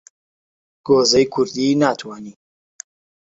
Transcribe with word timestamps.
گۆزەی 0.85 1.25
کوردی 1.33 1.67
ناتوانی 1.81 2.33